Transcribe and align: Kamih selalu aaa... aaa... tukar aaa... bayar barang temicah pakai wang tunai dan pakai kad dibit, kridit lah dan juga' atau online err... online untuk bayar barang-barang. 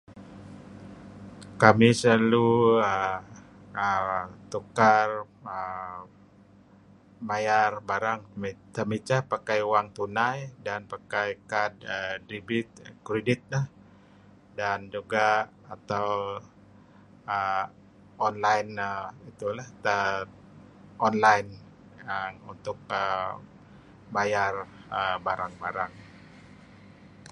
Kamih 1.61 1.93
selalu 2.01 2.47
aaa... 2.91 3.15
aaa... 3.87 4.23
tukar 4.51 5.09
aaa... 5.55 6.01
bayar 7.29 7.71
barang 7.89 8.21
temicah 8.75 9.21
pakai 9.31 9.59
wang 9.71 9.87
tunai 9.97 10.37
dan 10.65 10.81
pakai 10.91 11.29
kad 11.51 11.73
dibit, 12.29 12.67
kridit 13.05 13.41
lah 13.53 13.65
dan 14.59 14.79
juga' 14.93 15.35
atau 15.75 16.09
online 18.27 18.71
err... 18.83 19.55
online 21.07 21.49
untuk 22.51 22.77
bayar 24.15 24.53
barang-barang. 25.25 25.93